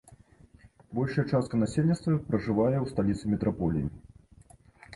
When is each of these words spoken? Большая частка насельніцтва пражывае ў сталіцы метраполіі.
Большая 0.99 1.25
частка 1.31 1.59
насельніцтва 1.65 2.15
пражывае 2.31 2.77
ў 2.81 2.85
сталіцы 2.95 3.23
метраполіі. 3.31 3.87